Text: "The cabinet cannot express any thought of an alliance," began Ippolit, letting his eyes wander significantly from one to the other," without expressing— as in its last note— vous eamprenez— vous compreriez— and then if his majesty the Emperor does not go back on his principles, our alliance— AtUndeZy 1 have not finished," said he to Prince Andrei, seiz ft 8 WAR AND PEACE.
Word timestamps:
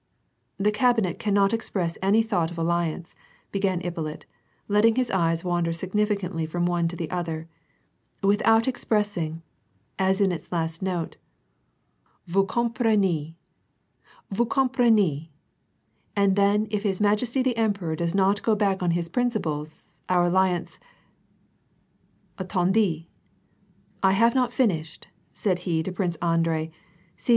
"The 0.57 0.71
cabinet 0.71 1.19
cannot 1.19 1.53
express 1.53 1.95
any 2.01 2.23
thought 2.23 2.49
of 2.49 2.57
an 2.57 2.65
alliance," 2.65 3.13
began 3.51 3.81
Ippolit, 3.83 4.25
letting 4.67 4.95
his 4.95 5.11
eyes 5.11 5.43
wander 5.45 5.73
significantly 5.73 6.47
from 6.47 6.65
one 6.65 6.87
to 6.87 6.95
the 6.95 7.07
other," 7.11 7.47
without 8.23 8.67
expressing— 8.67 9.43
as 10.09 10.19
in 10.19 10.31
its 10.31 10.51
last 10.51 10.81
note— 10.81 11.17
vous 12.25 12.47
eamprenez— 12.47 13.35
vous 14.31 14.47
compreriez— 14.47 15.27
and 16.15 16.35
then 16.35 16.67
if 16.71 16.81
his 16.81 16.99
majesty 16.99 17.43
the 17.43 17.55
Emperor 17.55 17.95
does 17.95 18.15
not 18.15 18.41
go 18.41 18.55
back 18.55 18.81
on 18.81 18.89
his 18.97 19.07
principles, 19.07 19.99
our 20.09 20.23
alliance— 20.23 20.79
AtUndeZy 22.39 23.05
1 24.01 24.13
have 24.15 24.33
not 24.33 24.51
finished," 24.51 25.09
said 25.35 25.59
he 25.59 25.83
to 25.83 25.91
Prince 25.91 26.15
Andrei, 26.23 26.69
seiz 26.71 26.71
ft 26.71 26.71
8 26.71 26.71
WAR 26.71 26.71
AND 26.71 27.15
PEACE. 27.21 27.29